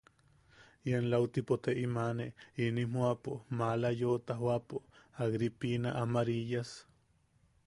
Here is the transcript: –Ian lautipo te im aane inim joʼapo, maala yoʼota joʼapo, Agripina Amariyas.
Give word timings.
–Ian 0.91 1.05
lautipo 1.13 1.53
te 1.67 1.71
im 1.83 1.93
aane 2.05 2.25
inim 2.65 2.91
joʼapo, 3.01 3.31
maala 3.61 3.89
yoʼota 4.01 4.33
joʼapo, 4.41 4.75
Agripina 5.27 5.89
Amariyas. 6.03 6.71